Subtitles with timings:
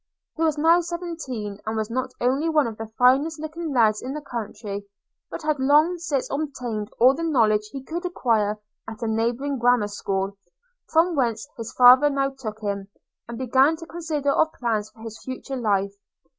[0.35, 4.15] –He was now seventeen, and was not only one of the finest looking lads in
[4.15, 4.87] that country,
[5.29, 9.87] but had long since obtained all the knowledge he could acquire at a neighbouring grammar
[9.89, 10.35] school;
[10.89, 12.87] from whence his father now took him,
[13.27, 15.93] and began to consider of plans for his future life.